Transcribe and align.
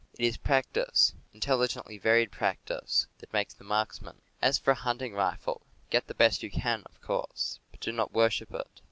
It 0.17 0.25
is 0.25 0.35
practice, 0.37 1.13
intelli 1.31 1.69
gently 1.69 1.99
varied 1.99 2.31
practice, 2.31 3.05
that 3.19 3.31
makes 3.31 3.53
the 3.53 3.63
marksman. 3.63 4.19
As 4.41 4.57
for 4.57 4.71
a 4.71 4.73
hunting 4.73 5.13
rifle, 5.13 5.61
get 5.91 6.07
the 6.07 6.15
best 6.15 6.41
that 6.41 6.47
you 6.47 6.61
can, 6.61 6.81
of 6.87 6.99
course; 7.01 7.59
but 7.69 7.81
do 7.81 7.91
not 7.91 8.11
worship 8.11 8.51
it. 8.51 8.65